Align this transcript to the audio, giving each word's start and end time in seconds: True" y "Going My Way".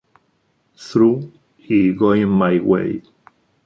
True" 0.75 1.31
y 1.67 1.93
"Going 1.93 2.27
My 2.35 2.59
Way". 2.59 3.03